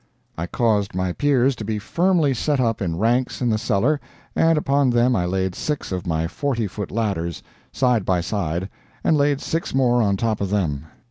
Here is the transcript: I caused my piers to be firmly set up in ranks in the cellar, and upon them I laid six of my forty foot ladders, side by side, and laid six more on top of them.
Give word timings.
I 0.35 0.47
caused 0.47 0.95
my 0.95 1.11
piers 1.13 1.55
to 1.57 1.63
be 1.63 1.77
firmly 1.77 2.33
set 2.33 2.59
up 2.59 2.81
in 2.81 2.97
ranks 2.97 3.39
in 3.39 3.51
the 3.51 3.59
cellar, 3.59 4.01
and 4.35 4.57
upon 4.57 4.89
them 4.89 5.15
I 5.15 5.25
laid 5.27 5.53
six 5.53 5.91
of 5.91 6.07
my 6.07 6.25
forty 6.27 6.65
foot 6.65 6.89
ladders, 6.89 7.43
side 7.71 8.03
by 8.03 8.21
side, 8.21 8.67
and 9.03 9.15
laid 9.15 9.41
six 9.41 9.75
more 9.75 10.01
on 10.01 10.17
top 10.17 10.41
of 10.41 10.49
them. 10.49 10.87